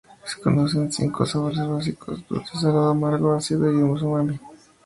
[0.25, 4.39] Se conocen cinco sabores básicos: dulce, salado, amargo, ácido y umami.